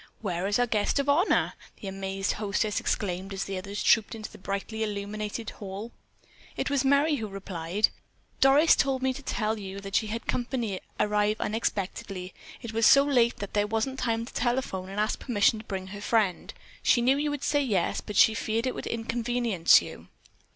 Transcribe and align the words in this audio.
"Why, 0.21 0.33
where 0.37 0.47
is 0.47 0.57
our 0.57 0.65
guest 0.65 0.97
of 0.97 1.07
honor?" 1.07 1.53
the 1.79 1.87
amazed 1.87 2.31
hostess 2.31 2.79
exclaimed 2.79 3.35
as 3.35 3.43
the 3.43 3.55
others 3.59 3.83
trooped 3.83 4.15
into 4.15 4.31
the 4.31 4.39
brightly 4.39 4.81
illuminated 4.81 5.51
hall. 5.51 5.91
Merry 6.55 6.57
it 6.57 6.69
was 6.71 6.81
who 7.19 7.27
replied: 7.27 7.89
"Doris 8.39 8.75
told 8.75 9.03
me 9.03 9.13
to 9.13 9.21
tell 9.21 9.59
you 9.59 9.79
that 9.81 9.95
she 9.95 10.07
had 10.07 10.25
company 10.25 10.79
arrive 10.99 11.39
unexpectedly. 11.39 12.33
It 12.63 12.73
was 12.73 12.87
so 12.87 13.03
late 13.03 13.37
that 13.37 13.53
there 13.53 13.67
wasn't 13.67 13.99
time 13.99 14.25
to 14.25 14.33
telephone 14.33 14.89
and 14.89 14.99
ask 14.99 15.19
permission 15.19 15.59
to 15.59 15.65
bring 15.65 15.85
her 15.89 16.01
friend. 16.01 16.51
She 16.81 17.03
knew 17.03 17.15
you 17.19 17.29
would 17.29 17.43
say 17.43 17.61
yes, 17.61 18.01
but 18.01 18.15
she 18.17 18.33
feared 18.33 18.65
it 18.65 18.73
would 18.73 18.87
inconvenience 18.87 19.83
you." 19.83 20.07